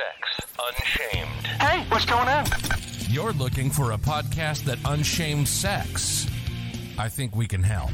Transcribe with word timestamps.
Sex 0.00 0.52
Unshamed. 0.68 1.46
Hey, 1.60 1.84
what's 1.90 2.06
going 2.06 2.28
on? 2.28 2.46
You're 3.10 3.32
looking 3.32 3.70
for 3.70 3.92
a 3.92 3.98
podcast 3.98 4.64
that 4.64 4.78
unshames 4.86 5.50
sex. 5.50 6.26
I 6.96 7.08
think 7.08 7.36
we 7.36 7.46
can 7.46 7.62
help. 7.62 7.90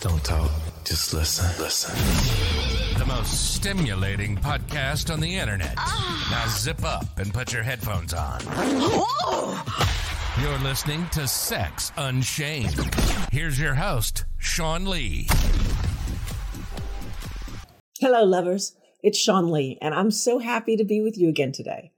Don't 0.00 0.22
talk, 0.22 0.50
just 0.84 1.14
listen. 1.14 1.46
Listen. 1.62 1.96
The 2.98 3.06
most 3.06 3.54
stimulating 3.54 4.36
podcast 4.36 5.10
on 5.12 5.20
the 5.20 5.34
internet. 5.34 5.74
Ah. 5.78 6.28
Now 6.30 6.46
zip 6.48 6.84
up 6.84 7.18
and 7.18 7.32
put 7.32 7.52
your 7.52 7.62
headphones 7.62 8.12
on. 8.12 8.40
You're 10.42 10.58
listening 10.58 11.06
to 11.12 11.26
Sex 11.26 11.92
Unshamed. 11.96 12.94
Here's 13.32 13.58
your 13.58 13.74
host, 13.74 14.24
Sean 14.38 14.84
Lee. 14.84 15.26
Hello, 17.98 18.24
lovers. 18.24 18.74
It's 19.02 19.18
Sean 19.18 19.50
Lee, 19.50 19.78
and 19.80 19.94
I'm 19.94 20.10
so 20.10 20.38
happy 20.38 20.76
to 20.76 20.84
be 20.84 21.00
with 21.00 21.16
you 21.16 21.28
again 21.28 21.52
today. 21.52 21.92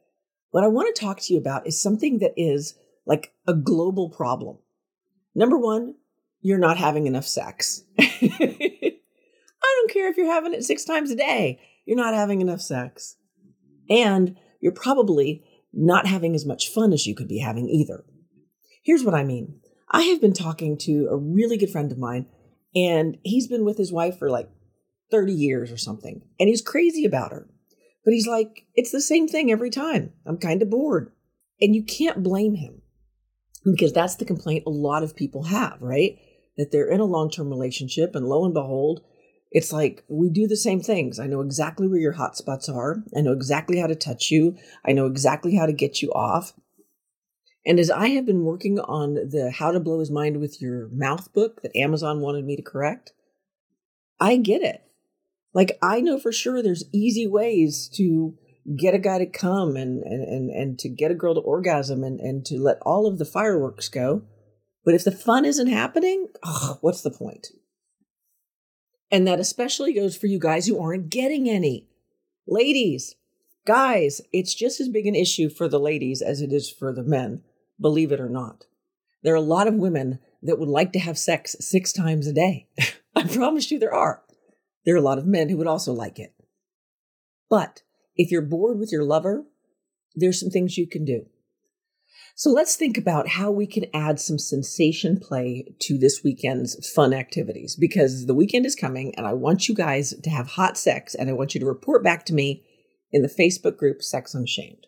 What 0.51 0.65
I 0.65 0.69
want 0.69 0.95
to 0.95 1.01
talk 1.01 1.21
to 1.21 1.33
you 1.33 1.39
about 1.39 1.67
is 1.67 1.81
something 1.81 2.19
that 2.19 2.35
is 2.37 2.75
like 3.07 3.33
a 3.47 3.55
global 3.55 4.09
problem. 4.09 4.59
Number 5.35 5.59
one, 5.59 5.95
you're 6.41 6.59
not 6.59 6.77
having 6.77 7.07
enough 7.07 7.27
sex. 7.27 7.83
I 7.99 9.01
don't 9.63 9.91
care 9.91 10.09
if 10.09 10.17
you're 10.17 10.33
having 10.33 10.55
it 10.55 10.65
six 10.65 10.85
times 10.85 11.11
a 11.11 11.17
day, 11.17 11.61
you're 11.87 11.97
not 11.97 12.15
having 12.15 12.41
enough 12.41 12.61
sex. 12.61 13.17
And 13.91 14.37
you're 14.61 14.73
probably 14.73 15.45
not 15.73 16.07
having 16.07 16.35
as 16.35 16.47
much 16.47 16.69
fun 16.69 16.93
as 16.93 17.07
you 17.07 17.15
could 17.15 17.29
be 17.29 17.39
having 17.39 17.69
either. 17.69 18.05
Here's 18.85 19.05
what 19.05 19.15
I 19.15 19.25
mean 19.25 19.61
I 19.91 20.03
have 20.03 20.21
been 20.21 20.33
talking 20.35 20.79
to 20.79 21.09
a 21.11 21.17
really 21.17 21.57
good 21.57 21.71
friend 21.71 21.91
of 21.91 21.99
mine, 21.99 22.27
and 22.75 23.19
he's 23.25 23.49
been 23.49 23.65
with 23.65 23.79
his 23.79 23.93
wife 23.93 24.19
for 24.19 24.31
like 24.31 24.49
30 25.13 25.33
years 25.33 25.71
or 25.71 25.77
something, 25.77 26.23
and 26.41 26.49
he's 26.49 26.61
crazy 26.61 27.05
about 27.05 27.31
her. 27.31 27.49
But 28.05 28.15
he's 28.15 28.27
like, 28.27 28.67
it's 28.75 28.91
the 28.91 29.01
same 29.01 29.29
thing 29.29 29.53
every 29.53 29.71
time. 29.71 30.13
I'm 30.27 30.39
kind 30.39 30.61
of 30.61 30.71
bored. 30.71 31.13
And 31.61 31.77
you 31.77 31.85
can't 31.85 32.25
blame 32.25 32.57
him 32.57 32.83
because 33.65 33.93
that's 33.93 34.17
the 34.17 34.25
complaint 34.25 34.65
a 34.67 34.71
lot 34.71 35.05
of 35.05 35.15
people 35.15 35.45
have, 35.45 35.81
right? 35.81 36.19
That 36.57 36.73
they're 36.73 36.91
in 36.91 36.99
a 36.99 37.05
long 37.05 37.31
term 37.31 37.49
relationship, 37.49 38.17
and 38.17 38.27
lo 38.27 38.45
and 38.45 38.53
behold, 38.53 39.03
it's 39.53 39.73
like 39.73 40.05
we 40.09 40.31
do 40.31 40.49
the 40.49 40.57
same 40.57 40.81
things. 40.81 41.21
I 41.21 41.27
know 41.27 41.41
exactly 41.41 41.87
where 41.87 42.01
your 42.01 42.13
hot 42.13 42.37
spots 42.37 42.69
are. 42.69 43.05
I 43.17 43.21
know 43.21 43.33
exactly 43.33 43.79
how 43.79 43.87
to 43.87 43.95
touch 43.95 44.31
you. 44.31 44.57
I 44.85 44.93
know 44.93 45.07
exactly 45.07 45.55
how 45.55 45.67
to 45.67 45.73
get 45.73 46.03
you 46.03 46.11
off. 46.13 46.55
And 47.65 47.79
as 47.79 47.91
I 47.91 48.09
have 48.09 48.27
been 48.27 48.45
working 48.45 48.81
on 48.81 49.15
the 49.15 49.53
How 49.57 49.71
to 49.71 49.79
Blow 49.79 50.01
His 50.01 50.11
Mind 50.11 50.41
with 50.41 50.61
Your 50.61 50.89
Mouth 50.89 51.33
book 51.33 51.63
that 51.63 51.77
Amazon 51.77 52.21
wanted 52.21 52.45
me 52.45 52.57
to 52.57 52.63
correct, 52.63 53.13
I 54.19 54.37
get 54.37 54.63
it. 54.63 54.83
Like 55.55 55.79
I 55.83 56.01
know 56.01 56.19
for 56.19 56.33
sure 56.33 56.63
there's 56.63 56.85
easy 56.93 57.27
ways 57.27 57.89
to 57.95 58.35
get 58.77 58.95
a 58.95 58.99
guy 58.99 59.19
to 59.19 59.27
come 59.27 59.77
and 59.77 60.03
and 60.03 60.23
and, 60.23 60.51
and 60.51 60.79
to 60.79 60.89
get 60.89 61.11
a 61.11 61.15
girl 61.15 61.35
to 61.35 61.41
orgasm 61.41 62.05
and, 62.05 62.21
and 62.21 62.45
to 62.47 62.59
let 62.59 62.79
all 62.83 63.07
of 63.07 63.19
the 63.19 63.25
fireworks 63.25 63.89
go. 63.89 64.23
But 64.85 64.95
if 64.95 65.05
the 65.05 65.13
fun 65.13 65.45
isn't 65.45 65.69
happening, 65.69 66.29
oh, 66.43 66.79
what's 66.81 67.03
the 67.03 67.11
point? 67.11 67.49
And 69.11 69.27
that 69.27 69.41
especially 69.41 69.93
goes 69.93 70.17
for 70.17 70.27
you 70.27 70.39
guys 70.39 70.67
who 70.67 70.81
aren't 70.81 71.11
getting 71.11 71.49
any. 71.49 71.89
Ladies, 72.49 73.15
guys, 73.67 74.21
it's 74.33 74.55
just 74.55 74.81
as 74.81 74.89
big 74.89 75.07
an 75.07 75.15
issue 75.15 75.49
for 75.49 75.69
the 75.69 75.79
ladies 75.79 76.23
as 76.23 76.41
it 76.41 76.53
is 76.53 76.71
for 76.71 76.93
the 76.93 77.05
men, 77.05 77.43
believe 77.81 78.11
it 78.11 78.21
or 78.21 78.29
not. 78.29 78.65
There 79.23 79.35
are 79.35 79.37
a 79.37 79.41
lot 79.41 79.69
of 79.69 79.75
women 79.75 80.19
that 80.43 80.59
would 80.59 80.69
like 80.69 80.93
to 80.95 80.99
have 80.99 81.19
sex 81.19 81.55
six 81.61 81.93
times 81.93 82.27
a 82.27 82.33
day. 82.33 82.67
I 83.17 83.25
promise 83.25 83.71
you 83.71 83.79
there 83.79 83.95
are. 83.95 84.23
There 84.85 84.95
are 84.95 84.99
a 84.99 85.03
lot 85.03 85.19
of 85.19 85.27
men 85.27 85.49
who 85.49 85.57
would 85.59 85.67
also 85.67 85.93
like 85.93 86.19
it. 86.19 86.35
But 87.49 87.83
if 88.17 88.31
you're 88.31 88.43
bored 88.43 88.79
with 88.79 88.93
your 88.93 89.05
lover, 89.05 89.45
there's 90.15 90.41
some 90.41 90.51
things 90.51 90.79
you 90.79 90.87
can 90.87 91.05
do. 91.05 91.27
So 92.35 92.51
let's 92.51 92.77
think 92.77 92.97
about 92.97 93.29
how 93.29 93.51
we 93.51 93.67
can 93.67 93.87
add 93.93 94.19
some 94.19 94.39
sensation 94.39 95.21
play 95.21 95.75
to 95.81 95.99
this 95.99 96.23
weekend's 96.25 96.91
fun 96.91 97.13
activities 97.13 97.77
because 97.77 98.27
the 98.27 98.35
weekend 98.35 98.65
is 98.65 98.75
coming 98.75 99.15
and 99.17 99.27
I 99.27 99.35
want 99.35 99.69
you 99.69 99.75
guys 99.75 100.15
to 100.23 100.31
have 100.31 100.49
hot 100.49 100.79
sex 100.79 101.15
and 101.15 101.29
I 101.29 101.35
want 101.35 101.55
you 101.55 101.61
to 101.61 101.67
report 101.67 102.03
back 102.03 102.25
to 102.27 102.35
me 102.35 102.65
in 103.13 103.23
the 103.23 103.29
Facebook 103.29 103.77
group 103.77 104.03
Sex 104.03 104.35
Unshamed. 104.35 104.87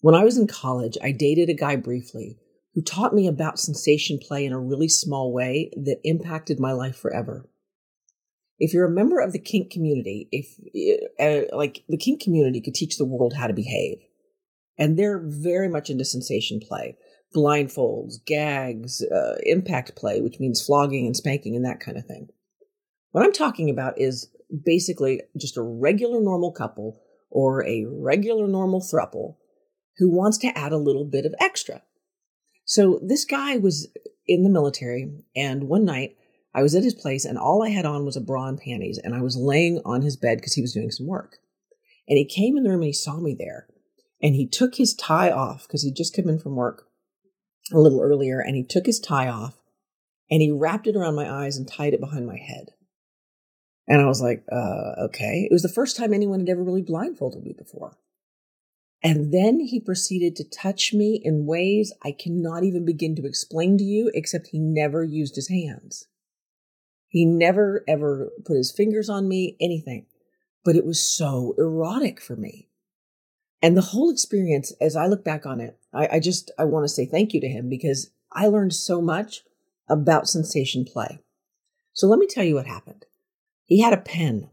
When 0.00 0.16
I 0.16 0.24
was 0.24 0.36
in 0.36 0.48
college, 0.48 0.98
I 1.00 1.12
dated 1.12 1.48
a 1.48 1.54
guy 1.54 1.76
briefly 1.76 2.38
who 2.74 2.82
taught 2.82 3.14
me 3.14 3.28
about 3.28 3.60
sensation 3.60 4.18
play 4.18 4.44
in 4.44 4.52
a 4.52 4.58
really 4.58 4.88
small 4.88 5.32
way 5.32 5.70
that 5.76 6.00
impacted 6.02 6.58
my 6.58 6.72
life 6.72 6.96
forever 6.96 7.48
if 8.62 8.72
you're 8.72 8.86
a 8.86 8.90
member 8.90 9.18
of 9.18 9.32
the 9.32 9.40
kink 9.40 9.72
community, 9.72 10.28
if 10.30 10.46
uh, 11.18 11.56
like 11.56 11.82
the 11.88 11.96
kink 11.96 12.22
community 12.22 12.60
could 12.60 12.74
teach 12.74 12.96
the 12.96 13.04
world 13.04 13.34
how 13.34 13.48
to 13.48 13.52
behave, 13.52 13.98
and 14.78 14.96
they're 14.96 15.20
very 15.26 15.68
much 15.68 15.90
into 15.90 16.04
sensation 16.04 16.60
play, 16.60 16.96
blindfolds, 17.34 18.24
gags, 18.24 19.02
uh, 19.02 19.34
impact 19.42 19.96
play, 19.96 20.20
which 20.20 20.38
means 20.38 20.64
flogging 20.64 21.06
and 21.06 21.16
spanking 21.16 21.56
and 21.56 21.64
that 21.64 21.80
kind 21.80 21.98
of 21.98 22.06
thing. 22.06 22.28
What 23.10 23.24
I'm 23.24 23.32
talking 23.32 23.68
about 23.68 24.00
is 24.00 24.30
basically 24.64 25.22
just 25.36 25.56
a 25.56 25.62
regular 25.62 26.20
normal 26.20 26.52
couple 26.52 27.00
or 27.30 27.66
a 27.66 27.84
regular 27.88 28.46
normal 28.46 28.80
thruple 28.80 29.38
who 29.96 30.08
wants 30.08 30.38
to 30.38 30.56
add 30.56 30.70
a 30.70 30.76
little 30.76 31.04
bit 31.04 31.26
of 31.26 31.34
extra. 31.40 31.82
So 32.64 33.00
this 33.04 33.24
guy 33.24 33.56
was 33.56 33.88
in 34.28 34.44
the 34.44 34.50
military, 34.50 35.10
and 35.34 35.64
one 35.64 35.84
night 35.84 36.14
I 36.54 36.62
was 36.62 36.74
at 36.74 36.84
his 36.84 36.94
place 36.94 37.24
and 37.24 37.38
all 37.38 37.62
I 37.62 37.70
had 37.70 37.86
on 37.86 38.04
was 38.04 38.16
a 38.16 38.20
bra 38.20 38.46
and 38.46 38.58
panties 38.58 38.98
and 38.98 39.14
I 39.14 39.22
was 39.22 39.36
laying 39.36 39.80
on 39.84 40.02
his 40.02 40.16
bed 40.16 40.38
because 40.38 40.54
he 40.54 40.62
was 40.62 40.74
doing 40.74 40.90
some 40.90 41.06
work. 41.06 41.38
And 42.08 42.18
he 42.18 42.24
came 42.24 42.56
in 42.56 42.64
the 42.64 42.70
room 42.70 42.80
and 42.80 42.88
he 42.88 42.92
saw 42.92 43.18
me 43.18 43.34
there 43.38 43.68
and 44.22 44.34
he 44.34 44.46
took 44.46 44.74
his 44.74 44.94
tie 44.94 45.30
off 45.30 45.66
because 45.66 45.82
he'd 45.82 45.96
just 45.96 46.14
come 46.14 46.28
in 46.28 46.38
from 46.38 46.56
work 46.56 46.88
a 47.72 47.78
little 47.78 48.02
earlier 48.02 48.40
and 48.40 48.56
he 48.56 48.64
took 48.64 48.86
his 48.86 49.00
tie 49.00 49.28
off 49.28 49.58
and 50.30 50.42
he 50.42 50.50
wrapped 50.50 50.86
it 50.86 50.96
around 50.96 51.14
my 51.14 51.30
eyes 51.30 51.56
and 51.56 51.68
tied 51.68 51.94
it 51.94 52.00
behind 52.00 52.26
my 52.26 52.38
head. 52.38 52.70
And 53.88 54.00
I 54.00 54.06
was 54.06 54.22
like, 54.22 54.44
uh, 54.50 55.04
okay. 55.06 55.46
It 55.50 55.52
was 55.52 55.62
the 55.62 55.68
first 55.68 55.96
time 55.96 56.14
anyone 56.14 56.40
had 56.40 56.48
ever 56.48 56.62
really 56.62 56.82
blindfolded 56.82 57.42
me 57.42 57.54
before. 57.56 57.96
And 59.02 59.34
then 59.34 59.58
he 59.58 59.80
proceeded 59.80 60.36
to 60.36 60.48
touch 60.48 60.94
me 60.94 61.20
in 61.22 61.46
ways 61.46 61.92
I 62.04 62.12
cannot 62.12 62.62
even 62.62 62.84
begin 62.84 63.16
to 63.16 63.26
explain 63.26 63.76
to 63.78 63.84
you, 63.84 64.10
except 64.14 64.48
he 64.48 64.60
never 64.60 65.02
used 65.02 65.34
his 65.34 65.48
hands. 65.48 66.06
He 67.12 67.26
never 67.26 67.84
ever 67.86 68.32
put 68.46 68.56
his 68.56 68.72
fingers 68.72 69.10
on 69.10 69.28
me, 69.28 69.54
anything. 69.60 70.06
But 70.64 70.76
it 70.76 70.86
was 70.86 71.04
so 71.04 71.54
erotic 71.58 72.22
for 72.22 72.36
me. 72.36 72.70
And 73.60 73.76
the 73.76 73.82
whole 73.82 74.10
experience, 74.10 74.72
as 74.80 74.96
I 74.96 75.06
look 75.06 75.22
back 75.22 75.44
on 75.44 75.60
it, 75.60 75.78
I, 75.92 76.08
I 76.12 76.20
just 76.20 76.50
I 76.58 76.64
want 76.64 76.84
to 76.84 76.88
say 76.88 77.04
thank 77.04 77.34
you 77.34 77.40
to 77.42 77.48
him 77.48 77.68
because 77.68 78.10
I 78.32 78.46
learned 78.46 78.72
so 78.72 79.02
much 79.02 79.42
about 79.90 80.26
sensation 80.26 80.86
play. 80.86 81.20
So 81.92 82.06
let 82.06 82.18
me 82.18 82.26
tell 82.26 82.44
you 82.44 82.54
what 82.54 82.66
happened. 82.66 83.04
He 83.66 83.82
had 83.82 83.92
a 83.92 83.98
pen, 83.98 84.48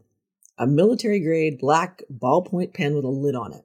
a 0.58 0.66
military 0.66 1.20
grade 1.20 1.58
black 1.58 2.02
ballpoint 2.12 2.74
pen 2.74 2.94
with 2.94 3.06
a 3.06 3.08
lid 3.08 3.34
on 3.34 3.54
it, 3.54 3.64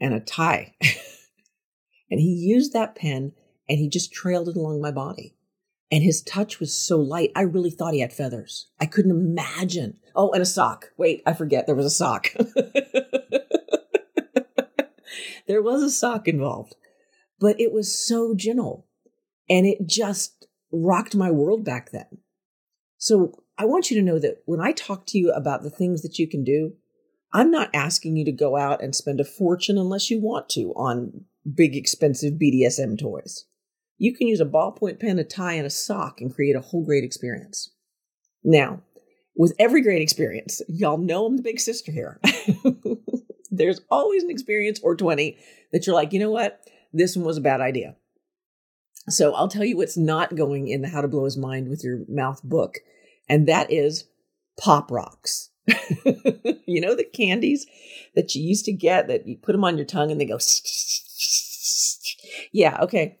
and 0.00 0.14
a 0.14 0.20
tie. 0.20 0.76
and 2.10 2.20
he 2.20 2.32
used 2.32 2.72
that 2.72 2.94
pen 2.94 3.32
and 3.68 3.78
he 3.78 3.90
just 3.90 4.14
trailed 4.14 4.48
it 4.48 4.56
along 4.56 4.80
my 4.80 4.92
body. 4.92 5.34
And 5.90 6.02
his 6.02 6.20
touch 6.22 6.60
was 6.60 6.74
so 6.74 6.98
light, 6.98 7.32
I 7.34 7.42
really 7.42 7.70
thought 7.70 7.94
he 7.94 8.00
had 8.00 8.12
feathers. 8.12 8.68
I 8.78 8.86
couldn't 8.86 9.10
imagine. 9.10 9.98
Oh, 10.14 10.30
and 10.32 10.42
a 10.42 10.46
sock. 10.46 10.90
Wait, 10.98 11.22
I 11.24 11.32
forget 11.32 11.66
there 11.66 11.74
was 11.74 11.86
a 11.86 11.90
sock. 11.90 12.28
there 15.46 15.62
was 15.62 15.82
a 15.82 15.90
sock 15.90 16.28
involved, 16.28 16.76
but 17.40 17.58
it 17.58 17.72
was 17.72 18.06
so 18.06 18.34
gentle 18.34 18.86
and 19.48 19.66
it 19.66 19.86
just 19.86 20.46
rocked 20.70 21.16
my 21.16 21.30
world 21.30 21.64
back 21.64 21.90
then. 21.90 22.18
So 22.98 23.44
I 23.56 23.64
want 23.64 23.90
you 23.90 23.96
to 23.98 24.04
know 24.04 24.18
that 24.18 24.42
when 24.44 24.60
I 24.60 24.72
talk 24.72 25.06
to 25.06 25.18
you 25.18 25.32
about 25.32 25.62
the 25.62 25.70
things 25.70 26.02
that 26.02 26.18
you 26.18 26.28
can 26.28 26.44
do, 26.44 26.74
I'm 27.32 27.50
not 27.50 27.70
asking 27.74 28.16
you 28.16 28.24
to 28.26 28.32
go 28.32 28.56
out 28.56 28.82
and 28.82 28.94
spend 28.94 29.20
a 29.20 29.24
fortune 29.24 29.78
unless 29.78 30.10
you 30.10 30.20
want 30.20 30.48
to 30.50 30.72
on 30.74 31.24
big, 31.54 31.76
expensive 31.76 32.34
BDSM 32.34 32.98
toys. 32.98 33.46
You 33.98 34.14
can 34.14 34.28
use 34.28 34.40
a 34.40 34.46
ballpoint 34.46 35.00
pen, 35.00 35.18
a 35.18 35.24
tie, 35.24 35.54
and 35.54 35.66
a 35.66 35.70
sock 35.70 36.20
and 36.20 36.34
create 36.34 36.56
a 36.56 36.60
whole 36.60 36.84
great 36.84 37.04
experience. 37.04 37.70
Now, 38.44 38.82
with 39.36 39.54
every 39.58 39.82
great 39.82 40.02
experience, 40.02 40.62
y'all 40.68 40.98
know 40.98 41.26
I'm 41.26 41.36
the 41.36 41.42
big 41.42 41.60
sister 41.60 41.92
here. 41.92 42.20
There's 43.50 43.80
always 43.90 44.22
an 44.22 44.30
experience 44.30 44.80
or 44.82 44.96
20 44.96 45.36
that 45.72 45.86
you're 45.86 45.94
like, 45.94 46.12
you 46.12 46.20
know 46.20 46.30
what? 46.30 46.60
This 46.92 47.16
one 47.16 47.26
was 47.26 47.36
a 47.36 47.42
bad 47.42 47.60
idea. 47.60 47.96
So 49.08 49.34
I'll 49.34 49.48
tell 49.48 49.64
you 49.64 49.76
what's 49.76 49.96
not 49.96 50.36
going 50.36 50.68
in 50.68 50.82
the 50.82 50.88
How 50.88 51.00
to 51.00 51.08
Blow 51.08 51.24
His 51.24 51.36
Mind 51.36 51.68
with 51.68 51.82
Your 51.82 52.00
Mouth 52.08 52.42
book, 52.42 52.78
and 53.28 53.46
that 53.48 53.72
is 53.72 54.04
pop 54.58 54.90
rocks. 54.90 55.50
you 56.66 56.80
know 56.80 56.94
the 56.94 57.04
candies 57.04 57.66
that 58.14 58.34
you 58.34 58.42
used 58.42 58.64
to 58.64 58.72
get 58.72 59.06
that 59.08 59.26
you 59.26 59.36
put 59.36 59.52
them 59.52 59.64
on 59.64 59.76
your 59.76 59.86
tongue 59.86 60.10
and 60.10 60.20
they 60.20 60.26
go. 60.26 60.38
yeah, 62.52 62.78
okay. 62.82 63.18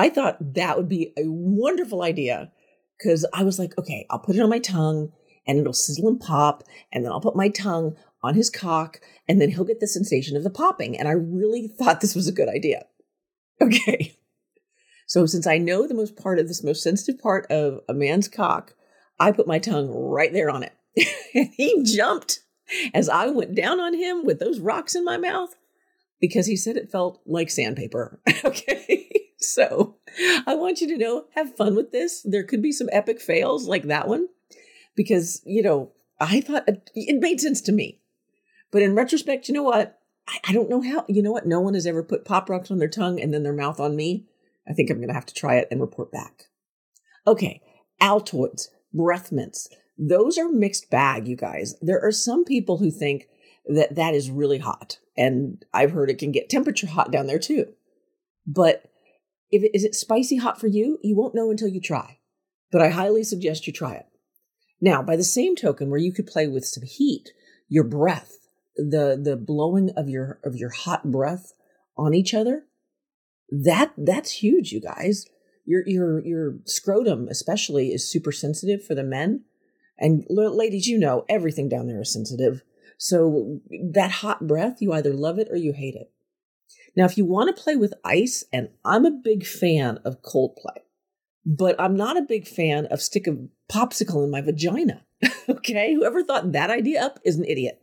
I 0.00 0.08
thought 0.08 0.54
that 0.54 0.78
would 0.78 0.88
be 0.88 1.12
a 1.18 1.24
wonderful 1.26 2.02
idea 2.02 2.50
because 2.96 3.26
I 3.34 3.42
was 3.42 3.58
like, 3.58 3.76
okay, 3.76 4.06
I'll 4.08 4.18
put 4.18 4.34
it 4.34 4.40
on 4.40 4.48
my 4.48 4.58
tongue 4.58 5.12
and 5.46 5.58
it'll 5.58 5.74
sizzle 5.74 6.08
and 6.08 6.18
pop, 6.18 6.62
and 6.90 7.04
then 7.04 7.12
I'll 7.12 7.20
put 7.20 7.36
my 7.36 7.50
tongue 7.50 7.96
on 8.22 8.34
his 8.34 8.48
cock, 8.48 9.00
and 9.28 9.40
then 9.40 9.50
he'll 9.50 9.64
get 9.64 9.80
the 9.80 9.86
sensation 9.86 10.36
of 10.36 10.44
the 10.44 10.50
popping. 10.50 10.98
And 10.98 11.06
I 11.06 11.12
really 11.12 11.68
thought 11.68 12.00
this 12.00 12.14
was 12.14 12.28
a 12.28 12.32
good 12.32 12.48
idea. 12.48 12.86
Okay. 13.62 14.16
So 15.06 15.26
since 15.26 15.46
I 15.46 15.58
know 15.58 15.86
the 15.86 15.92
most 15.92 16.16
part 16.16 16.38
of 16.38 16.48
this 16.48 16.64
most 16.64 16.82
sensitive 16.82 17.20
part 17.20 17.46
of 17.50 17.80
a 17.90 17.92
man's 17.92 18.26
cock, 18.26 18.72
I 19.18 19.32
put 19.32 19.46
my 19.46 19.58
tongue 19.58 19.90
right 19.90 20.32
there 20.32 20.48
on 20.48 20.62
it. 20.62 20.72
and 21.34 21.50
he 21.54 21.82
jumped 21.82 22.40
as 22.94 23.10
I 23.10 23.26
went 23.26 23.54
down 23.54 23.80
on 23.80 23.92
him 23.92 24.24
with 24.24 24.38
those 24.38 24.60
rocks 24.60 24.94
in 24.94 25.04
my 25.04 25.18
mouth 25.18 25.50
because 26.22 26.46
he 26.46 26.56
said 26.56 26.78
it 26.78 26.90
felt 26.90 27.20
like 27.26 27.50
sandpaper. 27.50 28.18
okay. 28.46 29.19
So 29.40 29.96
I 30.46 30.54
want 30.54 30.80
you 30.80 30.88
to 30.88 30.98
know, 30.98 31.24
have 31.34 31.56
fun 31.56 31.74
with 31.74 31.92
this. 31.92 32.22
There 32.22 32.44
could 32.44 32.62
be 32.62 32.72
some 32.72 32.88
epic 32.92 33.20
fails 33.20 33.66
like 33.66 33.84
that 33.84 34.06
one 34.06 34.28
because, 34.94 35.42
you 35.44 35.62
know, 35.62 35.92
I 36.20 36.40
thought 36.40 36.68
uh, 36.68 36.74
it 36.94 37.20
made 37.20 37.40
sense 37.40 37.60
to 37.62 37.72
me. 37.72 38.00
But 38.70 38.82
in 38.82 38.94
retrospect, 38.94 39.48
you 39.48 39.54
know 39.54 39.62
what? 39.62 39.98
I, 40.28 40.38
I 40.48 40.52
don't 40.52 40.68
know 40.68 40.82
how, 40.82 41.04
you 41.08 41.22
know 41.22 41.32
what? 41.32 41.46
No 41.46 41.60
one 41.60 41.74
has 41.74 41.86
ever 41.86 42.02
put 42.02 42.24
pop 42.24 42.50
rocks 42.50 42.70
on 42.70 42.78
their 42.78 42.88
tongue 42.88 43.20
and 43.20 43.32
then 43.32 43.42
their 43.42 43.54
mouth 43.54 43.80
on 43.80 43.96
me. 43.96 44.26
I 44.68 44.74
think 44.74 44.90
I'm 44.90 44.98
going 44.98 45.08
to 45.08 45.14
have 45.14 45.26
to 45.26 45.34
try 45.34 45.56
it 45.56 45.68
and 45.70 45.80
report 45.80 46.12
back. 46.12 46.44
Okay. 47.26 47.62
Altoids, 48.00 48.68
breath 48.92 49.32
mints. 49.32 49.68
Those 49.98 50.38
are 50.38 50.48
mixed 50.48 50.90
bag, 50.90 51.26
you 51.26 51.36
guys. 51.36 51.74
There 51.80 52.00
are 52.00 52.12
some 52.12 52.44
people 52.44 52.78
who 52.78 52.90
think 52.90 53.28
that 53.66 53.94
that 53.94 54.14
is 54.14 54.30
really 54.30 54.58
hot. 54.58 54.98
And 55.16 55.64
I've 55.72 55.92
heard 55.92 56.10
it 56.10 56.18
can 56.18 56.32
get 56.32 56.48
temperature 56.48 56.86
hot 56.86 57.10
down 57.10 57.26
there 57.26 57.38
too. 57.38 57.72
But 58.46 58.89
if 59.50 59.62
it, 59.62 59.70
is 59.74 59.84
it 59.84 59.94
spicy 59.94 60.36
hot 60.36 60.60
for 60.60 60.66
you? 60.66 60.98
You 61.02 61.16
won't 61.16 61.34
know 61.34 61.50
until 61.50 61.68
you 61.68 61.80
try. 61.80 62.18
But 62.70 62.82
I 62.82 62.90
highly 62.90 63.24
suggest 63.24 63.66
you 63.66 63.72
try 63.72 63.94
it. 63.94 64.06
Now, 64.80 65.02
by 65.02 65.16
the 65.16 65.24
same 65.24 65.56
token, 65.56 65.90
where 65.90 66.00
you 66.00 66.12
could 66.12 66.26
play 66.26 66.46
with 66.46 66.64
some 66.64 66.84
heat, 66.84 67.30
your 67.68 67.84
breath, 67.84 68.38
the 68.76 69.20
the 69.22 69.36
blowing 69.36 69.90
of 69.96 70.08
your 70.08 70.40
of 70.44 70.56
your 70.56 70.70
hot 70.70 71.10
breath 71.10 71.52
on 71.96 72.14
each 72.14 72.32
other, 72.32 72.64
that 73.50 73.92
that's 73.96 74.30
huge, 74.30 74.72
you 74.72 74.80
guys. 74.80 75.26
Your 75.66 75.82
your 75.86 76.24
your 76.24 76.54
scrotum 76.64 77.28
especially 77.28 77.88
is 77.88 78.10
super 78.10 78.32
sensitive 78.32 78.84
for 78.84 78.94
the 78.94 79.04
men. 79.04 79.44
And 79.98 80.24
ladies, 80.30 80.86
you 80.86 80.98
know 80.98 81.26
everything 81.28 81.68
down 81.68 81.86
there 81.86 82.00
is 82.00 82.12
sensitive. 82.12 82.62
So 82.96 83.60
that 83.92 84.10
hot 84.10 84.46
breath, 84.46 84.80
you 84.80 84.92
either 84.92 85.12
love 85.12 85.38
it 85.38 85.48
or 85.50 85.56
you 85.56 85.72
hate 85.72 85.94
it. 85.94 86.10
Now, 86.96 87.04
if 87.04 87.16
you 87.16 87.24
want 87.24 87.54
to 87.54 87.62
play 87.62 87.76
with 87.76 87.94
ice, 88.04 88.44
and 88.52 88.68
I'm 88.84 89.04
a 89.04 89.10
big 89.10 89.46
fan 89.46 89.98
of 90.04 90.22
cold 90.22 90.56
play, 90.56 90.82
but 91.46 91.80
I'm 91.80 91.96
not 91.96 92.16
a 92.16 92.22
big 92.22 92.46
fan 92.46 92.86
of 92.86 93.00
stick 93.00 93.26
a 93.26 93.36
popsicle 93.72 94.24
in 94.24 94.30
my 94.30 94.40
vagina. 94.40 95.04
okay, 95.48 95.94
whoever 95.94 96.22
thought 96.22 96.52
that 96.52 96.70
idea 96.70 97.02
up 97.02 97.20
is 97.24 97.36
an 97.36 97.44
idiot. 97.44 97.80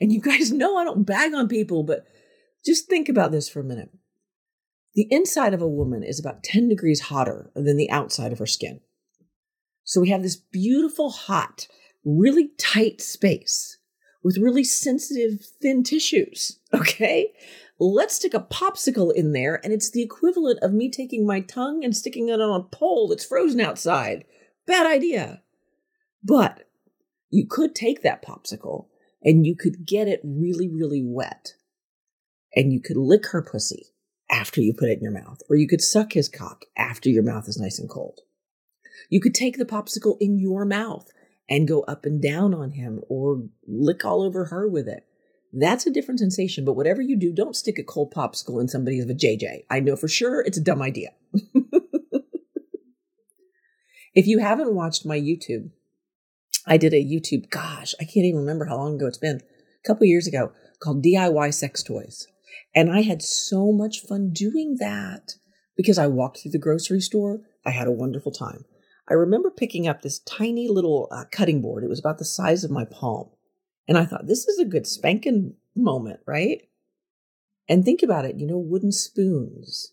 And 0.00 0.12
you 0.12 0.20
guys 0.20 0.52
know 0.52 0.76
I 0.76 0.84
don't 0.84 1.06
bag 1.06 1.34
on 1.34 1.48
people, 1.48 1.82
but 1.82 2.04
just 2.64 2.88
think 2.88 3.08
about 3.08 3.32
this 3.32 3.48
for 3.48 3.60
a 3.60 3.64
minute. 3.64 3.90
The 4.94 5.06
inside 5.10 5.54
of 5.54 5.62
a 5.62 5.68
woman 5.68 6.02
is 6.02 6.18
about 6.18 6.42
10 6.42 6.68
degrees 6.68 7.00
hotter 7.00 7.50
than 7.54 7.76
the 7.76 7.90
outside 7.90 8.32
of 8.32 8.38
her 8.38 8.46
skin. 8.46 8.80
So 9.84 10.00
we 10.00 10.10
have 10.10 10.22
this 10.22 10.36
beautiful, 10.36 11.10
hot, 11.10 11.68
really 12.04 12.50
tight 12.58 13.00
space 13.00 13.78
with 14.22 14.38
really 14.38 14.64
sensitive, 14.64 15.44
thin 15.60 15.82
tissues. 15.82 16.58
Okay? 16.72 17.32
Let's 17.82 18.16
stick 18.16 18.34
a 18.34 18.40
popsicle 18.40 19.10
in 19.14 19.32
there, 19.32 19.58
and 19.64 19.72
it's 19.72 19.90
the 19.90 20.02
equivalent 20.02 20.58
of 20.60 20.74
me 20.74 20.90
taking 20.90 21.26
my 21.26 21.40
tongue 21.40 21.82
and 21.82 21.96
sticking 21.96 22.28
it 22.28 22.38
on 22.38 22.60
a 22.60 22.62
pole 22.62 23.08
that's 23.08 23.24
frozen 23.24 23.58
outside. 23.58 24.26
Bad 24.66 24.84
idea. 24.84 25.40
But 26.22 26.68
you 27.30 27.46
could 27.48 27.74
take 27.74 28.02
that 28.02 28.22
popsicle 28.22 28.88
and 29.22 29.46
you 29.46 29.56
could 29.56 29.86
get 29.86 30.08
it 30.08 30.20
really, 30.22 30.68
really 30.68 31.02
wet. 31.02 31.54
And 32.54 32.70
you 32.70 32.82
could 32.82 32.98
lick 32.98 33.28
her 33.28 33.40
pussy 33.40 33.86
after 34.30 34.60
you 34.60 34.74
put 34.74 34.90
it 34.90 34.98
in 34.98 35.02
your 35.02 35.12
mouth, 35.12 35.40
or 35.48 35.56
you 35.56 35.66
could 35.66 35.80
suck 35.80 36.12
his 36.12 36.28
cock 36.28 36.66
after 36.76 37.08
your 37.08 37.22
mouth 37.22 37.48
is 37.48 37.58
nice 37.58 37.78
and 37.78 37.88
cold. 37.88 38.20
You 39.08 39.20
could 39.20 39.34
take 39.34 39.56
the 39.56 39.64
popsicle 39.64 40.18
in 40.20 40.38
your 40.38 40.66
mouth 40.66 41.08
and 41.48 41.66
go 41.66 41.80
up 41.82 42.04
and 42.04 42.20
down 42.20 42.52
on 42.54 42.72
him 42.72 43.00
or 43.08 43.44
lick 43.66 44.04
all 44.04 44.22
over 44.22 44.46
her 44.46 44.68
with 44.68 44.86
it. 44.86 45.06
That's 45.52 45.86
a 45.86 45.90
different 45.90 46.20
sensation, 46.20 46.64
but 46.64 46.74
whatever 46.74 47.02
you 47.02 47.16
do, 47.16 47.32
don't 47.32 47.56
stick 47.56 47.78
a 47.78 47.82
cold 47.82 48.12
popsicle 48.14 48.60
in 48.60 48.68
somebody's 48.68 49.04
JJ. 49.04 49.64
I 49.68 49.80
know 49.80 49.96
for 49.96 50.06
sure 50.06 50.40
it's 50.40 50.58
a 50.58 50.62
dumb 50.62 50.80
idea. 50.80 51.10
if 54.14 54.26
you 54.26 54.38
haven't 54.38 54.74
watched 54.74 55.04
my 55.04 55.18
YouTube, 55.18 55.70
I 56.66 56.76
did 56.76 56.94
a 56.94 57.04
YouTube, 57.04 57.50
gosh, 57.50 57.94
I 58.00 58.04
can't 58.04 58.26
even 58.26 58.40
remember 58.40 58.66
how 58.66 58.76
long 58.76 58.94
ago 58.94 59.06
it's 59.06 59.18
been, 59.18 59.40
a 59.40 59.86
couple 59.86 60.06
years 60.06 60.28
ago, 60.28 60.52
called 60.80 61.02
DIY 61.02 61.52
Sex 61.52 61.82
Toys. 61.82 62.28
And 62.74 62.92
I 62.92 63.02
had 63.02 63.22
so 63.22 63.72
much 63.72 64.00
fun 64.00 64.30
doing 64.32 64.76
that 64.78 65.34
because 65.76 65.98
I 65.98 66.06
walked 66.06 66.40
through 66.40 66.52
the 66.52 66.58
grocery 66.58 67.00
store. 67.00 67.40
I 67.66 67.70
had 67.70 67.88
a 67.88 67.92
wonderful 67.92 68.30
time. 68.30 68.64
I 69.08 69.14
remember 69.14 69.50
picking 69.50 69.88
up 69.88 70.02
this 70.02 70.20
tiny 70.20 70.68
little 70.68 71.08
uh, 71.10 71.24
cutting 71.32 71.60
board. 71.60 71.82
It 71.82 71.88
was 71.88 71.98
about 71.98 72.18
the 72.18 72.24
size 72.24 72.62
of 72.62 72.70
my 72.70 72.84
palm. 72.84 73.30
And 73.88 73.98
I 73.98 74.04
thought, 74.04 74.26
this 74.26 74.46
is 74.46 74.58
a 74.58 74.64
good 74.64 74.86
spanking 74.86 75.54
moment, 75.74 76.20
right? 76.26 76.62
And 77.68 77.84
think 77.84 78.02
about 78.02 78.24
it, 78.24 78.36
you 78.36 78.46
know, 78.46 78.58
wooden 78.58 78.92
spoons. 78.92 79.92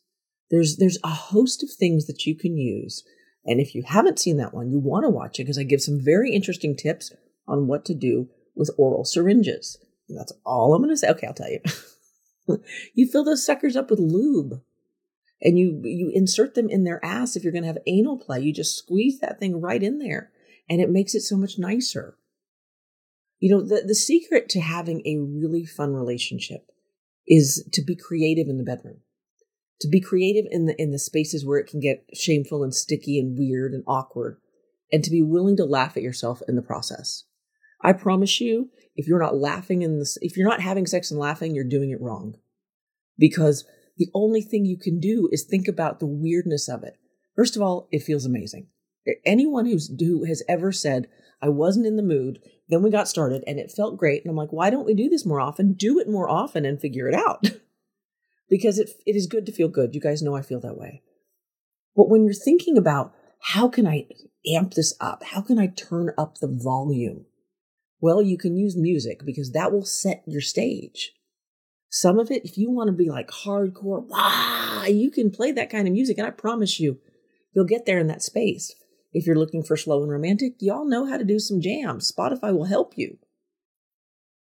There's 0.50 0.78
there's 0.78 0.98
a 1.04 1.10
host 1.10 1.63
of 1.63 1.69
things 1.69 2.07
that 2.07 2.25
you 2.25 2.36
can 2.36 2.57
use. 2.57 3.04
And 3.45 3.60
if 3.60 3.75
you 3.75 3.84
haven't 3.84 4.19
seen 4.19 4.38
that 4.38 4.54
one, 4.54 4.69
you 4.69 4.80
want 4.80 5.06
to 5.06 5.10
watch 5.10 5.39
it 5.39 5.44
because 5.44 5.57
I 5.57 5.63
give 5.63 5.81
some 5.81 6.00
very 6.04 6.34
interesting 6.34 6.75
tips 6.75 7.13
on 7.48 7.68
what 7.68 7.86
to 7.86 7.94
do 7.94 8.30
with 8.56 8.72
oral 8.78 9.06
syringes. 9.06 9.78
And 10.10 10.18
that's 10.18 10.33
all 10.45 10.74
I'm 10.74 10.81
going 10.81 10.94
to 10.94 10.98
say. 10.98 11.10
Okay, 11.10 11.28
I'll 11.28 11.33
tell 11.33 11.50
you. 11.50 11.62
you 12.94 13.07
fill 13.07 13.24
those 13.24 13.45
suckers 13.45 13.75
up 13.75 13.90
with 13.90 14.00
lube 14.00 14.62
and 15.42 15.60
you 15.60 15.81
you 15.83 16.12
insert 16.13 16.56
them 16.56 16.69
in 16.69 16.83
their 16.83 17.04
ass 17.04 17.36
if 17.36 17.44
you're 17.44 17.54
going 17.54 17.63
to 17.63 17.68
have 17.68 17.78
anal 17.86 18.18
play. 18.18 18.42
You 18.42 18.54
just 18.54 18.78
squeeze 18.78 19.19
that 19.19 19.40
thing 19.40 19.62
right 19.62 19.81
in 19.81 20.00
there 20.00 20.31
and 20.69 20.81
it 20.81 20.90
makes 20.90 21.16
it 21.16 21.22
so 21.22 21.38
much 21.38 21.57
nicer. 21.57 22.18
You 23.39 23.56
know, 23.56 23.62
the, 23.62 23.84
the 23.86 23.95
secret 23.95 24.50
to 24.50 24.62
having 24.62 25.01
a 25.06 25.18
really 25.18 25.66
fun 25.66 25.94
relationship 25.94 26.68
is 27.28 27.68
to 27.74 27.84
be 27.84 27.95
creative 27.95 28.48
in 28.48 28.57
the 28.57 28.63
bedroom. 28.63 29.01
To 29.81 29.88
be 29.88 30.01
creative 30.01 30.45
in 30.50 30.66
the 30.66 30.81
in 30.81 30.92
the 30.92 30.98
spaces 30.98 31.45
where 31.45 31.60
it 31.60 31.68
can 31.68 31.80
get 31.80 32.06
shameful 32.13 32.63
and 32.63 32.74
sticky 32.74 33.19
and 33.19 33.38
weird 33.38 33.74
and 33.74 33.84
awkward, 33.86 34.38
and 34.92 35.04
to 35.04 35.12
be 35.12 35.22
willing 35.22 35.56
to 35.57 35.66
laugh 35.66 35.95
at 35.95 36.04
yourself 36.04 36.42
in 36.48 36.56
the 36.56 36.63
process. 36.63 37.25
I 37.84 37.94
promise 37.94 38.42
you, 38.42 38.72
if 38.95 39.07
you're 39.07 39.22
not 39.22 39.38
laughing 39.38 39.83
in 39.83 40.00
this, 40.00 40.18
if 40.22 40.36
you're 40.36 40.50
not 40.50 40.62
having 40.62 40.88
sex 40.88 41.12
and 41.12 41.19
laughing, 41.19 41.54
you're 41.54 41.63
doing 41.63 41.92
it 41.92 42.01
wrong. 42.01 42.35
Because 43.19 43.66
the 43.97 44.09
only 44.16 44.42
thing 44.42 44.66
you 44.66 44.78
can 44.78 45.00
do 45.00 45.30
is 45.31 45.44
think 45.44 45.68
about 45.68 46.00
the 46.00 46.07
weirdness 46.07 46.68
of 46.68 46.83
it. 46.83 46.97
First 47.35 47.56
of 47.56 47.62
all, 47.62 47.88
it 47.92 48.02
feels 48.02 48.26
amazing. 48.26 48.68
Anyone 49.26 49.66
who's 49.68 49.92
who 50.00 50.26
has 50.26 50.44
ever 50.50 50.71
said, 50.71 51.07
I 51.42 51.50
wasn't 51.50 51.86
in 51.86 51.96
the 51.96 52.04
mood. 52.04 52.40
Then 52.70 52.82
we 52.82 52.90
got 52.90 53.08
started 53.08 53.44
and 53.46 53.60
it 53.60 53.72
felt 53.72 53.98
great. 53.98 54.24
And 54.24 54.30
I'm 54.30 54.38
like, 54.38 54.52
why 54.52 54.70
don't 54.70 54.86
we 54.86 54.94
do 54.94 55.10
this 55.10 55.26
more 55.26 55.40
often? 55.40 55.74
Do 55.74 56.00
it 56.00 56.10
more 56.10 56.30
often 56.30 56.66
and 56.66 56.80
figure 56.80 57.08
it 57.08 57.16
out. 57.16 57.52
because 58.50 58.80
it, 58.80 58.90
it 59.06 59.16
is 59.16 59.28
good 59.28 59.46
to 59.46 59.52
feel 59.52 59.68
good. 59.68 59.94
You 59.94 60.02
guys 60.02 60.22
know 60.22 60.36
I 60.36 60.42
feel 60.42 60.60
that 60.62 60.78
way. 60.78 61.04
But 61.96 62.10
when 62.10 62.26
you're 62.26 62.34
thinking 62.34 62.78
about 62.78 63.14
how 63.42 63.68
can 63.68 63.88
I 63.88 64.08
amp 64.56 64.74
this 64.74 64.96
up? 65.00 65.24
How 65.24 65.42
can 65.42 65.60
I 65.60 65.68
turn 65.68 66.12
up 66.18 66.38
the 66.38 66.48
volume? 66.48 67.26
Well, 68.00 68.22
you 68.22 68.38
can 68.38 68.56
use 68.56 68.76
music 68.78 69.22
because 69.26 69.52
that 69.52 69.72
will 69.72 69.86
set 69.86 70.24
your 70.28 70.42
stage. 70.42 71.14
Some 71.90 72.20
of 72.20 72.30
it, 72.30 72.46
if 72.46 72.58
you 72.58 72.70
want 72.70 72.90
to 72.90 72.94
be 72.94 73.10
like 73.10 73.30
hardcore, 73.30 74.06
wow, 74.06 74.84
you 74.88 75.10
can 75.10 75.32
play 75.32 75.52
that 75.54 75.70
kind 75.70 75.88
of 75.88 75.94
music. 75.94 76.18
And 76.18 76.28
I 76.28 76.32
promise 76.32 76.80
you, 76.80 77.00
you'll 77.54 77.66
get 77.66 77.86
there 77.86 77.98
in 77.98 78.08
that 78.08 78.22
space. 78.22 78.74
If 79.18 79.26
you're 79.26 79.36
looking 79.36 79.64
for 79.64 79.76
slow 79.76 80.04
and 80.04 80.12
romantic, 80.12 80.57
y'all 80.59 80.88
know 80.88 81.07
how 81.07 81.18
to 81.18 81.24
do 81.24 81.40
some 81.40 81.59
jams. 81.59 82.12
Spotify 82.12 82.56
will 82.56 82.66
help 82.66 82.94
you. 82.95 83.18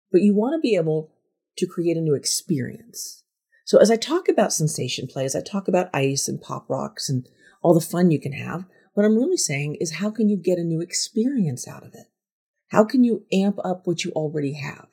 But 0.10 0.22
you 0.22 0.34
want 0.34 0.55
to 0.55 0.65
be 0.65 0.77
able 0.77 1.12
to 1.58 1.67
create 1.67 1.98
a 1.98 2.01
new 2.01 2.15
experience. 2.15 3.24
So 3.65 3.77
as 3.79 3.91
I 3.91 3.98
talk 3.98 4.29
about 4.29 4.53
sensation 4.53 5.05
play, 5.05 5.25
as 5.25 5.36
I 5.36 5.41
talk 5.41 5.67
about 5.67 5.93
ice 5.93 6.29
and 6.29 6.41
pop 6.41 6.70
rocks 6.70 7.10
and 7.10 7.27
all 7.62 7.74
the 7.74 7.82
fun 7.82 8.10
you 8.10 8.22
can 8.22 8.32
have, 8.32 8.63
what 8.93 9.05
I'm 9.05 9.17
really 9.17 9.36
saying 9.36 9.79
is 9.82 9.96
how 9.96 10.10
can 10.10 10.29
you 10.29 10.38
get 10.38 10.58
a 10.58 10.63
new 10.63 10.79
experience 10.79 11.67
out 11.67 11.86
of 11.86 11.93
it? 11.93 12.08
How 12.70 12.86
can 12.86 13.03
you 13.03 13.25
amp 13.34 13.60
up 13.65 13.86
what 13.86 14.05
you 14.05 14.12
already 14.12 14.53
have? 14.53 14.88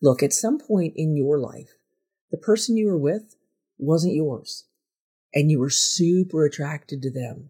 Look, 0.00 0.22
at 0.22 0.32
some 0.32 0.60
point 0.60 0.92
in 0.94 1.16
your 1.16 1.36
life, 1.36 1.72
the 2.30 2.38
person 2.38 2.76
you 2.76 2.86
were 2.86 2.98
with 2.98 3.34
wasn't 3.76 4.14
yours 4.14 4.66
and 5.34 5.50
you 5.50 5.58
were 5.58 5.68
super 5.68 6.44
attracted 6.44 7.02
to 7.02 7.10
them. 7.10 7.48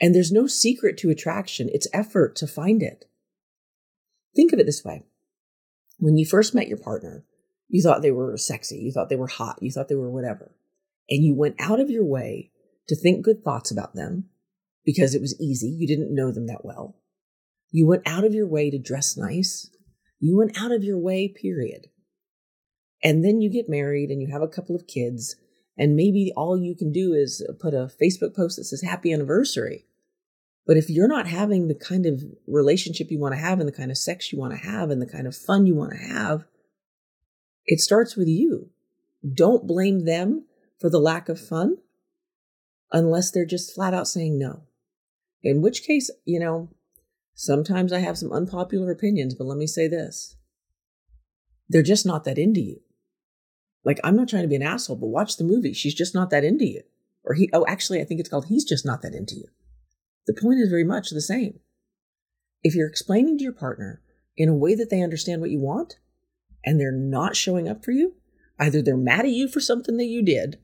And 0.00 0.14
there's 0.14 0.32
no 0.32 0.46
secret 0.46 0.96
to 0.98 1.10
attraction, 1.10 1.68
it's 1.72 1.88
effort 1.92 2.36
to 2.36 2.46
find 2.46 2.82
it. 2.82 3.04
Think 4.34 4.52
of 4.52 4.58
it 4.58 4.66
this 4.66 4.84
way 4.84 5.04
when 5.98 6.16
you 6.16 6.24
first 6.24 6.54
met 6.54 6.68
your 6.68 6.78
partner, 6.78 7.24
you 7.68 7.82
thought 7.82 8.02
they 8.02 8.10
were 8.10 8.36
sexy, 8.36 8.78
you 8.78 8.90
thought 8.90 9.10
they 9.10 9.16
were 9.16 9.26
hot, 9.26 9.58
you 9.60 9.70
thought 9.70 9.88
they 9.88 9.94
were 9.94 10.10
whatever. 10.10 10.54
And 11.08 11.22
you 11.24 11.34
went 11.34 11.56
out 11.58 11.80
of 11.80 11.90
your 11.90 12.04
way 12.04 12.50
to 12.88 12.96
think 12.96 13.24
good 13.24 13.44
thoughts 13.44 13.70
about 13.70 13.94
them 13.94 14.30
because 14.84 15.14
it 15.14 15.20
was 15.20 15.38
easy, 15.40 15.68
you 15.68 15.86
didn't 15.86 16.14
know 16.14 16.32
them 16.32 16.46
that 16.46 16.64
well. 16.64 16.96
You 17.70 17.86
went 17.86 18.02
out 18.06 18.24
of 18.24 18.34
your 18.34 18.48
way 18.48 18.70
to 18.70 18.78
dress 18.78 19.16
nice. 19.16 19.70
You 20.18 20.36
went 20.36 20.60
out 20.60 20.72
of 20.72 20.82
your 20.82 20.98
way, 20.98 21.28
period. 21.28 21.86
And 23.02 23.24
then 23.24 23.40
you 23.40 23.50
get 23.50 23.68
married 23.68 24.10
and 24.10 24.20
you 24.20 24.28
have 24.32 24.42
a 24.42 24.48
couple 24.48 24.74
of 24.74 24.86
kids, 24.86 25.36
and 25.78 25.96
maybe 25.96 26.32
all 26.36 26.58
you 26.58 26.74
can 26.74 26.92
do 26.92 27.12
is 27.12 27.46
put 27.60 27.72
a 27.72 27.90
Facebook 28.00 28.34
post 28.34 28.56
that 28.56 28.64
says 28.64 28.82
happy 28.82 29.12
anniversary. 29.12 29.86
But 30.70 30.76
if 30.76 30.88
you're 30.88 31.08
not 31.08 31.26
having 31.26 31.66
the 31.66 31.74
kind 31.74 32.06
of 32.06 32.22
relationship 32.46 33.10
you 33.10 33.18
want 33.18 33.34
to 33.34 33.40
have 33.40 33.58
and 33.58 33.66
the 33.66 33.72
kind 33.72 33.90
of 33.90 33.98
sex 33.98 34.32
you 34.32 34.38
want 34.38 34.52
to 34.52 34.68
have 34.70 34.88
and 34.88 35.02
the 35.02 35.06
kind 35.06 35.26
of 35.26 35.34
fun 35.34 35.66
you 35.66 35.74
want 35.74 35.90
to 35.90 35.98
have, 35.98 36.44
it 37.66 37.80
starts 37.80 38.14
with 38.14 38.28
you. 38.28 38.70
Don't 39.34 39.66
blame 39.66 40.04
them 40.04 40.44
for 40.78 40.88
the 40.88 41.00
lack 41.00 41.28
of 41.28 41.40
fun 41.40 41.78
unless 42.92 43.32
they're 43.32 43.44
just 43.44 43.74
flat 43.74 43.94
out 43.94 44.06
saying 44.06 44.38
no. 44.38 44.62
In 45.42 45.60
which 45.60 45.82
case, 45.82 46.08
you 46.24 46.38
know, 46.38 46.68
sometimes 47.34 47.92
I 47.92 47.98
have 47.98 48.16
some 48.16 48.30
unpopular 48.30 48.92
opinions, 48.92 49.34
but 49.34 49.48
let 49.48 49.58
me 49.58 49.66
say 49.66 49.88
this 49.88 50.36
they're 51.68 51.82
just 51.82 52.06
not 52.06 52.22
that 52.22 52.38
into 52.38 52.60
you. 52.60 52.80
Like, 53.82 53.98
I'm 54.04 54.14
not 54.14 54.28
trying 54.28 54.42
to 54.42 54.48
be 54.48 54.54
an 54.54 54.62
asshole, 54.62 54.98
but 54.98 55.08
watch 55.08 55.36
the 55.36 55.42
movie. 55.42 55.72
She's 55.72 55.94
just 55.94 56.14
not 56.14 56.30
that 56.30 56.44
into 56.44 56.68
you. 56.68 56.82
Or 57.24 57.34
he, 57.34 57.50
oh, 57.52 57.66
actually, 57.66 58.00
I 58.00 58.04
think 58.04 58.20
it's 58.20 58.28
called 58.28 58.46
He's 58.46 58.62
Just 58.64 58.86
Not 58.86 59.02
That 59.02 59.16
Into 59.16 59.34
You. 59.34 59.48
The 60.30 60.40
point 60.40 60.60
is 60.60 60.68
very 60.68 60.84
much 60.84 61.10
the 61.10 61.20
same. 61.20 61.58
If 62.62 62.76
you're 62.76 62.86
explaining 62.86 63.36
to 63.38 63.42
your 63.42 63.52
partner 63.52 64.00
in 64.36 64.48
a 64.48 64.54
way 64.54 64.76
that 64.76 64.88
they 64.88 65.02
understand 65.02 65.40
what 65.40 65.50
you 65.50 65.58
want 65.58 65.98
and 66.64 66.78
they're 66.78 66.92
not 66.92 67.34
showing 67.34 67.68
up 67.68 67.84
for 67.84 67.90
you, 67.90 68.14
either 68.56 68.80
they're 68.80 68.96
mad 68.96 69.24
at 69.24 69.32
you 69.32 69.48
for 69.48 69.58
something 69.58 69.96
that 69.96 70.04
you 70.04 70.22
did 70.22 70.60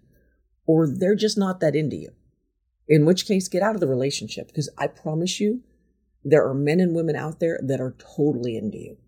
or 0.66 0.86
they're 0.86 1.16
just 1.16 1.36
not 1.36 1.58
that 1.58 1.74
into 1.74 1.96
you. 1.96 2.10
In 2.86 3.06
which 3.06 3.26
case, 3.26 3.48
get 3.48 3.60
out 3.60 3.74
of 3.74 3.80
the 3.80 3.88
relationship 3.88 4.46
because 4.46 4.70
I 4.78 4.86
promise 4.86 5.40
you, 5.40 5.64
there 6.22 6.46
are 6.46 6.54
men 6.54 6.78
and 6.78 6.94
women 6.94 7.16
out 7.16 7.40
there 7.40 7.58
that 7.60 7.80
are 7.80 7.96
totally 7.98 8.56
into 8.56 8.78
you. 8.78 8.98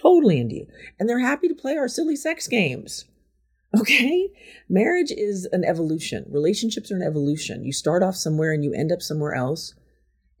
Totally 0.00 0.40
into 0.40 0.54
you. 0.54 0.68
And 0.98 1.06
they're 1.06 1.18
happy 1.18 1.48
to 1.48 1.54
play 1.54 1.76
our 1.76 1.86
silly 1.86 2.16
sex 2.16 2.48
games. 2.48 3.04
Okay? 3.78 4.30
Marriage 4.70 5.10
is 5.10 5.46
an 5.52 5.64
evolution. 5.64 6.24
Relationships 6.30 6.90
are 6.90 6.96
an 6.96 7.02
evolution. 7.02 7.62
You 7.62 7.74
start 7.74 8.02
off 8.02 8.16
somewhere 8.16 8.52
and 8.52 8.64
you 8.64 8.72
end 8.72 8.90
up 8.90 9.02
somewhere 9.02 9.34
else. 9.34 9.74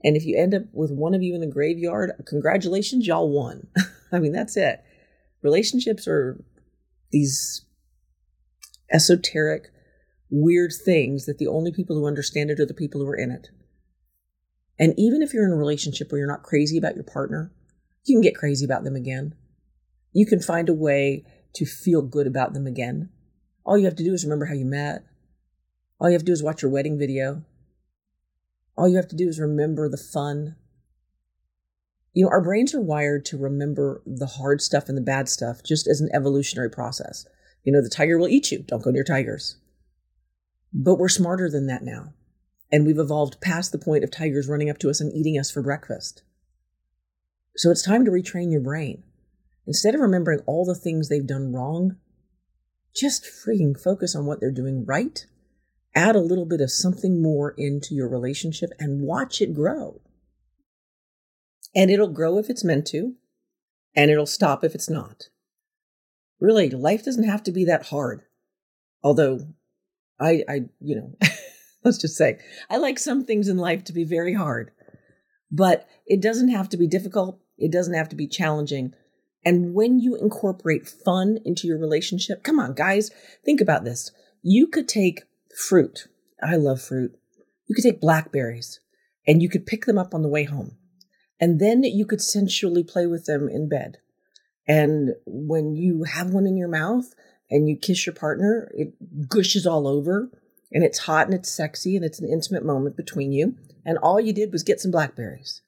And 0.04 0.16
if 0.16 0.24
you 0.24 0.36
end 0.36 0.54
up 0.54 0.62
with 0.72 0.90
one 0.90 1.14
of 1.14 1.22
you 1.22 1.34
in 1.34 1.40
the 1.40 1.46
graveyard, 1.46 2.12
congratulations, 2.26 3.06
y'all 3.06 3.30
won. 3.30 3.68
I 4.12 4.18
mean, 4.18 4.32
that's 4.32 4.56
it. 4.56 4.82
Relationships 5.42 6.08
are 6.08 6.42
these 7.10 7.64
esoteric, 8.92 9.68
weird 10.30 10.72
things 10.84 11.26
that 11.26 11.38
the 11.38 11.46
only 11.46 11.72
people 11.72 11.96
who 11.96 12.06
understand 12.06 12.50
it 12.50 12.60
are 12.60 12.66
the 12.66 12.74
people 12.74 13.00
who 13.00 13.08
are 13.08 13.16
in 13.16 13.30
it. 13.30 13.48
And 14.78 14.94
even 14.96 15.22
if 15.22 15.32
you're 15.32 15.46
in 15.46 15.52
a 15.52 15.56
relationship 15.56 16.10
where 16.10 16.18
you're 16.18 16.28
not 16.28 16.42
crazy 16.42 16.78
about 16.78 16.94
your 16.94 17.04
partner, 17.04 17.52
you 18.04 18.16
can 18.16 18.22
get 18.22 18.34
crazy 18.34 18.64
about 18.64 18.84
them 18.84 18.96
again. 18.96 19.34
You 20.12 20.26
can 20.26 20.40
find 20.40 20.68
a 20.68 20.74
way 20.74 21.24
to 21.54 21.64
feel 21.64 22.02
good 22.02 22.26
about 22.26 22.54
them 22.54 22.66
again. 22.66 23.10
All 23.64 23.78
you 23.78 23.84
have 23.84 23.96
to 23.96 24.04
do 24.04 24.12
is 24.12 24.24
remember 24.24 24.46
how 24.46 24.54
you 24.54 24.64
met. 24.64 25.04
All 26.00 26.08
you 26.08 26.14
have 26.14 26.22
to 26.22 26.26
do 26.26 26.32
is 26.32 26.42
watch 26.42 26.62
your 26.62 26.70
wedding 26.70 26.98
video. 26.98 27.44
All 28.76 28.88
you 28.88 28.96
have 28.96 29.08
to 29.08 29.16
do 29.16 29.28
is 29.28 29.38
remember 29.38 29.88
the 29.88 29.96
fun. 29.96 30.56
You 32.14 32.24
know, 32.24 32.30
our 32.30 32.42
brains 32.42 32.74
are 32.74 32.80
wired 32.80 33.24
to 33.26 33.38
remember 33.38 34.02
the 34.06 34.26
hard 34.26 34.60
stuff 34.60 34.88
and 34.88 34.96
the 34.96 35.02
bad 35.02 35.28
stuff 35.28 35.62
just 35.64 35.86
as 35.88 36.00
an 36.00 36.10
evolutionary 36.14 36.70
process. 36.70 37.26
You 37.64 37.72
know, 37.72 37.82
the 37.82 37.88
tiger 37.88 38.18
will 38.18 38.28
eat 38.28 38.50
you. 38.50 38.64
Don't 38.66 38.82
go 38.82 38.90
near 38.90 39.04
tigers. 39.04 39.56
But 40.72 40.96
we're 40.96 41.08
smarter 41.08 41.50
than 41.50 41.66
that 41.66 41.82
now. 41.82 42.14
And 42.70 42.86
we've 42.86 42.98
evolved 42.98 43.40
past 43.40 43.72
the 43.72 43.78
point 43.78 44.04
of 44.04 44.10
tigers 44.10 44.48
running 44.48 44.70
up 44.70 44.78
to 44.78 44.90
us 44.90 45.00
and 45.00 45.12
eating 45.12 45.38
us 45.38 45.50
for 45.50 45.62
breakfast. 45.62 46.22
So 47.56 47.70
it's 47.70 47.82
time 47.82 48.04
to 48.06 48.10
retrain 48.10 48.50
your 48.50 48.62
brain. 48.62 49.02
Instead 49.66 49.94
of 49.94 50.00
remembering 50.00 50.40
all 50.46 50.64
the 50.64 50.74
things 50.74 51.08
they've 51.08 51.26
done 51.26 51.52
wrong, 51.52 51.96
just 52.94 53.24
freaking 53.24 53.78
focus 53.78 54.16
on 54.16 54.26
what 54.26 54.40
they're 54.40 54.50
doing 54.50 54.84
right. 54.86 55.26
Add 55.94 56.16
a 56.16 56.20
little 56.20 56.46
bit 56.46 56.60
of 56.60 56.70
something 56.70 57.20
more 57.20 57.54
into 57.56 57.94
your 57.94 58.08
relationship 58.08 58.70
and 58.78 59.02
watch 59.02 59.40
it 59.40 59.54
grow. 59.54 60.00
And 61.74 61.90
it'll 61.90 62.08
grow 62.08 62.38
if 62.38 62.48
it's 62.48 62.64
meant 62.64 62.86
to, 62.88 63.14
and 63.94 64.10
it'll 64.10 64.26
stop 64.26 64.64
if 64.64 64.74
it's 64.74 64.90
not. 64.90 65.28
Really, 66.40 66.70
life 66.70 67.04
doesn't 67.04 67.28
have 67.28 67.42
to 67.44 67.52
be 67.52 67.64
that 67.66 67.86
hard. 67.86 68.22
Although, 69.02 69.40
I, 70.18 70.42
I, 70.48 70.60
you 70.80 70.96
know, 70.96 71.16
let's 71.84 71.98
just 71.98 72.16
say, 72.16 72.38
I 72.70 72.78
like 72.78 72.98
some 72.98 73.24
things 73.24 73.48
in 73.48 73.56
life 73.58 73.84
to 73.84 73.92
be 73.92 74.04
very 74.04 74.34
hard, 74.34 74.70
but 75.50 75.86
it 76.06 76.20
doesn't 76.20 76.48
have 76.48 76.68
to 76.70 76.76
be 76.76 76.86
difficult. 76.86 77.40
It 77.58 77.70
doesn't 77.70 77.94
have 77.94 78.08
to 78.10 78.16
be 78.16 78.26
challenging. 78.26 78.94
And 79.44 79.74
when 79.74 79.98
you 79.98 80.16
incorporate 80.16 80.88
fun 80.88 81.38
into 81.44 81.66
your 81.66 81.78
relationship, 81.78 82.42
come 82.42 82.60
on, 82.60 82.74
guys, 82.74 83.10
think 83.44 83.60
about 83.60 83.84
this. 83.84 84.10
You 84.42 84.66
could 84.66 84.88
take 84.88 85.22
fruit. 85.56 86.08
I 86.42 86.56
love 86.56 86.80
fruit. 86.80 87.12
You 87.66 87.74
could 87.74 87.84
take 87.84 88.00
blackberries 88.00 88.80
and 89.26 89.42
you 89.42 89.48
could 89.48 89.66
pick 89.66 89.84
them 89.84 89.98
up 89.98 90.14
on 90.14 90.22
the 90.22 90.28
way 90.28 90.44
home. 90.44 90.76
And 91.40 91.60
then 91.60 91.82
you 91.82 92.06
could 92.06 92.20
sensually 92.20 92.84
play 92.84 93.06
with 93.06 93.26
them 93.26 93.48
in 93.48 93.68
bed. 93.68 93.98
And 94.66 95.14
when 95.26 95.74
you 95.74 96.04
have 96.04 96.30
one 96.30 96.46
in 96.46 96.56
your 96.56 96.68
mouth 96.68 97.12
and 97.50 97.68
you 97.68 97.76
kiss 97.76 98.06
your 98.06 98.14
partner, 98.14 98.70
it 98.74 99.28
gushes 99.28 99.66
all 99.66 99.88
over 99.88 100.30
and 100.70 100.84
it's 100.84 101.00
hot 101.00 101.26
and 101.26 101.34
it's 101.34 101.50
sexy 101.50 101.96
and 101.96 102.04
it's 102.04 102.20
an 102.20 102.28
intimate 102.28 102.64
moment 102.64 102.96
between 102.96 103.32
you. 103.32 103.56
And 103.84 103.98
all 103.98 104.20
you 104.20 104.32
did 104.32 104.52
was 104.52 104.62
get 104.62 104.80
some 104.80 104.92
blackberries. 104.92 105.62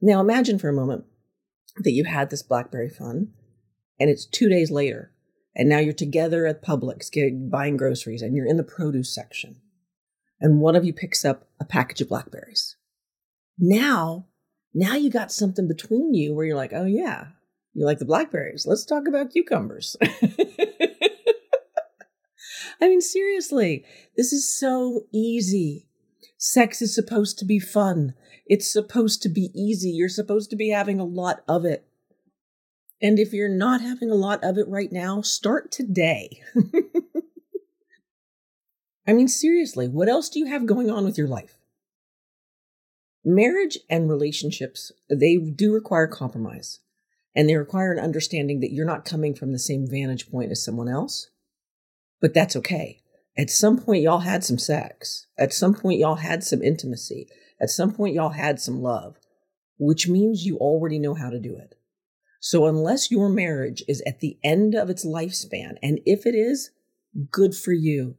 Now 0.00 0.20
imagine 0.20 0.58
for 0.58 0.68
a 0.68 0.74
moment 0.74 1.04
that 1.78 1.92
you 1.92 2.04
had 2.04 2.30
this 2.30 2.42
Blackberry 2.42 2.88
fun, 2.88 3.32
and 3.98 4.10
it's 4.10 4.26
two 4.26 4.48
days 4.48 4.70
later, 4.70 5.12
and 5.56 5.68
now 5.68 5.78
you're 5.78 5.94
together 5.94 6.46
at 6.46 6.62
Publix 6.62 7.10
getting, 7.10 7.48
buying 7.48 7.76
groceries, 7.76 8.22
and 8.22 8.36
you're 8.36 8.46
in 8.46 8.58
the 8.58 8.62
produce 8.62 9.12
section, 9.12 9.56
and 10.40 10.60
one 10.60 10.76
of 10.76 10.84
you 10.84 10.92
picks 10.92 11.24
up 11.24 11.48
a 11.58 11.64
package 11.64 12.02
of 12.02 12.10
blackberries. 12.10 12.76
Now, 13.58 14.26
now 14.74 14.94
you 14.94 15.10
got 15.10 15.32
something 15.32 15.66
between 15.66 16.12
you 16.12 16.34
where 16.34 16.44
you're 16.44 16.56
like, 16.56 16.74
oh 16.74 16.84
yeah, 16.84 17.28
you 17.72 17.86
like 17.86 17.98
the 17.98 18.04
blackberries. 18.04 18.66
Let's 18.66 18.84
talk 18.84 19.08
about 19.08 19.32
cucumbers. 19.32 19.96
I 22.80 22.88
mean, 22.88 23.00
seriously, 23.00 23.84
this 24.16 24.34
is 24.34 24.54
so 24.54 25.06
easy. 25.12 25.88
Sex 26.36 26.82
is 26.82 26.94
supposed 26.94 27.38
to 27.38 27.46
be 27.46 27.58
fun. 27.58 28.12
It's 28.46 28.70
supposed 28.70 29.22
to 29.22 29.30
be 29.30 29.50
easy. 29.54 29.88
You're 29.88 30.10
supposed 30.10 30.50
to 30.50 30.56
be 30.56 30.68
having 30.68 31.00
a 31.00 31.04
lot 31.04 31.42
of 31.48 31.64
it. 31.64 31.86
And 33.00 33.18
if 33.18 33.32
you're 33.32 33.48
not 33.48 33.80
having 33.80 34.10
a 34.10 34.14
lot 34.14 34.42
of 34.42 34.56
it 34.56 34.68
right 34.68 34.90
now, 34.90 35.20
start 35.20 35.70
today. 35.70 36.40
I 39.06 39.12
mean, 39.12 39.28
seriously, 39.28 39.86
what 39.86 40.08
else 40.08 40.28
do 40.28 40.38
you 40.38 40.46
have 40.46 40.66
going 40.66 40.90
on 40.90 41.04
with 41.04 41.18
your 41.18 41.28
life? 41.28 41.58
Marriage 43.24 43.78
and 43.90 44.08
relationships, 44.08 44.92
they 45.10 45.36
do 45.36 45.72
require 45.72 46.06
compromise. 46.06 46.80
And 47.34 47.48
they 47.48 47.56
require 47.56 47.92
an 47.92 47.98
understanding 47.98 48.60
that 48.60 48.72
you're 48.72 48.86
not 48.86 49.04
coming 49.04 49.34
from 49.34 49.52
the 49.52 49.58
same 49.58 49.86
vantage 49.86 50.30
point 50.30 50.50
as 50.50 50.64
someone 50.64 50.88
else. 50.88 51.28
But 52.20 52.32
that's 52.32 52.56
okay. 52.56 53.02
At 53.36 53.50
some 53.50 53.78
point, 53.78 54.02
y'all 54.02 54.20
had 54.20 54.42
some 54.42 54.58
sex. 54.58 55.26
At 55.38 55.52
some 55.52 55.74
point, 55.74 56.00
y'all 56.00 56.14
had 56.16 56.42
some 56.42 56.62
intimacy. 56.62 57.28
At 57.60 57.68
some 57.68 57.92
point, 57.92 58.14
y'all 58.14 58.30
had 58.30 58.58
some 58.58 58.80
love, 58.80 59.16
which 59.78 60.08
means 60.08 60.46
you 60.46 60.56
already 60.56 60.98
know 60.98 61.14
how 61.14 61.28
to 61.28 61.38
do 61.38 61.54
it. 61.56 61.75
So, 62.46 62.66
unless 62.66 63.10
your 63.10 63.28
marriage 63.28 63.82
is 63.88 64.00
at 64.06 64.20
the 64.20 64.38
end 64.44 64.76
of 64.76 64.88
its 64.88 65.04
lifespan, 65.04 65.78
and 65.82 65.98
if 66.06 66.26
it 66.26 66.36
is, 66.36 66.70
good 67.32 67.56
for 67.56 67.72
you. 67.72 68.18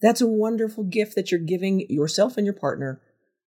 That's 0.00 0.20
a 0.20 0.28
wonderful 0.28 0.84
gift 0.84 1.16
that 1.16 1.32
you're 1.32 1.40
giving 1.40 1.84
yourself 1.90 2.36
and 2.36 2.46
your 2.46 2.54
partner 2.54 3.00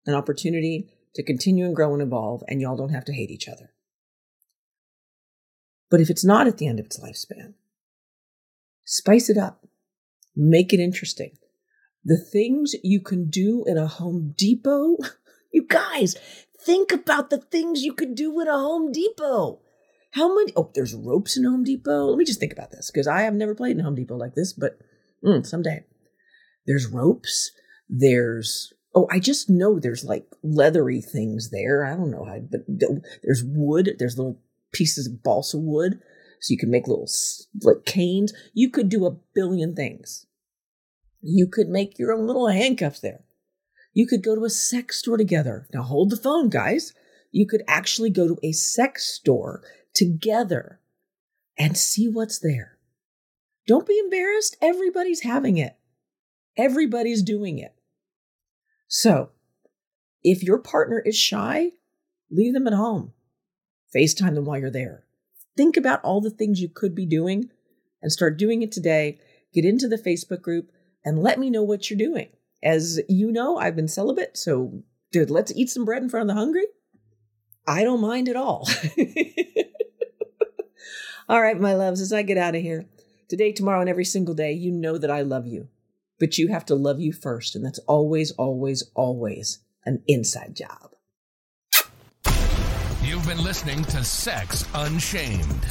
an 0.07 0.15
opportunity 0.15 0.89
to 1.13 1.21
continue 1.21 1.65
and 1.65 1.75
grow 1.75 1.93
and 1.93 2.01
evolve, 2.01 2.41
and 2.47 2.59
y'all 2.59 2.75
don't 2.75 2.89
have 2.89 3.05
to 3.05 3.13
hate 3.13 3.29
each 3.29 3.47
other. 3.47 3.71
But 5.91 6.01
if 6.01 6.09
it's 6.09 6.25
not 6.25 6.47
at 6.47 6.57
the 6.57 6.65
end 6.65 6.79
of 6.79 6.87
its 6.87 6.99
lifespan, 6.99 7.53
spice 8.85 9.29
it 9.29 9.37
up, 9.37 9.67
make 10.35 10.73
it 10.73 10.79
interesting. 10.79 11.37
The 12.03 12.17
things 12.17 12.73
you 12.81 12.99
can 12.99 13.29
do 13.29 13.63
in 13.67 13.77
a 13.77 13.85
Home 13.85 14.33
Depot. 14.35 14.97
You 15.55 15.67
guys, 15.67 16.15
think 16.59 16.91
about 16.91 17.29
the 17.29 17.37
things 17.37 17.83
you 17.83 17.93
could 17.93 18.15
do 18.15 18.39
in 18.39 18.47
a 18.47 18.57
Home 18.57 18.91
Depot. 18.91 19.59
How 20.13 20.35
many? 20.35 20.53
Oh, 20.55 20.69
there's 20.75 20.93
ropes 20.93 21.37
in 21.37 21.43
Home 21.43 21.63
Depot. 21.63 22.05
Let 22.05 22.17
me 22.17 22.25
just 22.25 22.39
think 22.39 22.53
about 22.53 22.71
this 22.71 22.91
because 22.91 23.07
I 23.07 23.23
have 23.23 23.33
never 23.33 23.55
played 23.55 23.77
in 23.77 23.83
Home 23.83 23.95
Depot 23.95 24.15
like 24.15 24.35
this, 24.35 24.53
but 24.53 24.77
mm, 25.25 25.45
someday. 25.45 25.85
There's 26.67 26.87
ropes. 26.87 27.51
There's 27.89 28.73
oh, 28.93 29.07
I 29.11 29.19
just 29.19 29.49
know 29.49 29.79
there's 29.79 30.05
like 30.05 30.27
leathery 30.43 31.01
things 31.01 31.49
there. 31.49 31.83
I 31.83 31.95
don't 31.95 32.11
know 32.11 32.25
how, 32.25 32.39
but 32.39 32.61
there's 33.23 33.43
wood. 33.43 33.95
There's 33.97 34.17
little 34.17 34.39
pieces 34.71 35.07
of 35.07 35.23
balsa 35.23 35.57
wood, 35.57 35.99
so 36.39 36.51
you 36.51 36.59
can 36.59 36.69
make 36.69 36.87
little 36.87 37.09
like 37.63 37.85
canes. 37.85 38.33
You 38.53 38.69
could 38.69 38.89
do 38.89 39.07
a 39.07 39.17
billion 39.33 39.75
things. 39.75 40.27
You 41.21 41.47
could 41.47 41.69
make 41.69 41.97
your 41.97 42.13
own 42.13 42.27
little 42.27 42.49
handcuffs 42.49 42.99
there. 42.99 43.21
You 43.93 44.05
could 44.05 44.23
go 44.23 44.35
to 44.35 44.45
a 44.45 44.49
sex 44.49 44.99
store 44.99 45.17
together. 45.17 45.67
Now 45.73 45.81
hold 45.81 46.11
the 46.11 46.17
phone, 46.17 46.49
guys. 46.49 46.93
You 47.31 47.47
could 47.47 47.63
actually 47.67 48.11
go 48.11 48.27
to 48.27 48.37
a 48.43 48.51
sex 48.51 49.05
store 49.05 49.63
together 49.93 50.79
and 51.57 51.77
see 51.77 52.07
what's 52.07 52.39
there. 52.39 52.77
Don't 53.67 53.87
be 53.87 53.97
embarrassed. 53.99 54.57
Everybody's 54.61 55.21
having 55.21 55.57
it, 55.57 55.75
everybody's 56.57 57.21
doing 57.21 57.59
it. 57.59 57.73
So, 58.87 59.29
if 60.23 60.43
your 60.43 60.59
partner 60.59 60.99
is 60.99 61.17
shy, 61.17 61.71
leave 62.29 62.53
them 62.53 62.67
at 62.67 62.73
home. 62.73 63.13
FaceTime 63.95 64.35
them 64.35 64.45
while 64.45 64.59
you're 64.59 64.71
there. 64.71 65.03
Think 65.55 65.77
about 65.77 66.03
all 66.03 66.21
the 66.21 66.29
things 66.29 66.61
you 66.61 66.69
could 66.69 66.95
be 66.95 67.05
doing 67.05 67.49
and 68.01 68.11
start 68.11 68.37
doing 68.37 68.61
it 68.61 68.71
today. 68.71 69.19
Get 69.53 69.65
into 69.65 69.87
the 69.87 69.97
Facebook 69.97 70.41
group 70.41 70.71
and 71.05 71.19
let 71.19 71.39
me 71.39 71.49
know 71.49 71.63
what 71.63 71.89
you're 71.89 71.97
doing. 71.97 72.29
As 72.63 72.99
you 73.07 73.31
know, 73.31 73.57
I've 73.57 73.75
been 73.75 73.87
celibate, 73.87 74.37
so 74.37 74.83
dude, 75.11 75.29
let's 75.29 75.53
eat 75.55 75.69
some 75.69 75.85
bread 75.85 76.01
in 76.01 76.09
front 76.09 76.29
of 76.29 76.35
the 76.35 76.39
hungry. 76.39 76.65
I 77.67 77.83
don't 77.83 78.01
mind 78.01 78.29
at 78.29 78.35
all. 78.35 78.67
all 81.29 81.41
right, 81.41 81.59
my 81.59 81.73
loves, 81.73 82.01
as 82.01 82.13
I 82.13 82.21
get 82.21 82.37
out 82.37 82.55
of 82.55 82.61
here, 82.61 82.85
today, 83.29 83.51
tomorrow, 83.51 83.81
and 83.81 83.89
every 83.89 84.05
single 84.05 84.35
day, 84.35 84.51
you 84.53 84.71
know 84.71 84.97
that 84.97 85.11
I 85.11 85.21
love 85.21 85.47
you. 85.47 85.69
But 86.19 86.37
you 86.37 86.49
have 86.49 86.65
to 86.65 86.75
love 86.75 86.99
you 86.99 87.11
first, 87.11 87.55
and 87.55 87.65
that's 87.65 87.79
always, 87.79 88.31
always, 88.31 88.83
always 88.95 89.59
an 89.85 90.03
inside 90.07 90.55
job. 90.55 90.91
You've 93.01 93.27
been 93.27 93.43
listening 93.43 93.83
to 93.85 94.03
Sex 94.03 94.65
Unshamed. 94.73 95.65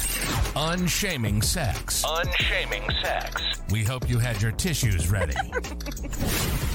Unshaming 0.55 1.41
sex. 1.41 2.03
Unshaming 2.07 2.89
sex. 3.01 3.41
We 3.71 3.83
hope 3.83 4.07
you 4.09 4.19
had 4.19 4.41
your 4.41 4.51
tissues 4.51 5.09
ready. 5.09 5.33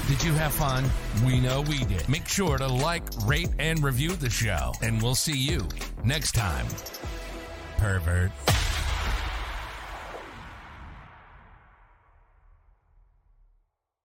did 0.07 0.23
you 0.23 0.33
have 0.33 0.53
fun? 0.53 0.89
We 1.25 1.39
know 1.39 1.61
we 1.61 1.85
did. 1.85 2.07
Make 2.09 2.27
sure 2.27 2.57
to 2.57 2.67
like, 2.67 3.03
rate, 3.25 3.49
and 3.57 3.81
review 3.81 4.11
the 4.11 4.29
show, 4.29 4.73
and 4.81 5.01
we'll 5.01 5.15
see 5.15 5.37
you 5.37 5.67
next 6.03 6.33
time. 6.33 6.67
Pervert. 7.77 8.31